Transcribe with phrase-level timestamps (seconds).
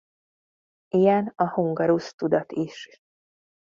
[0.89, 2.89] Ilyen a hungarus-tudat is.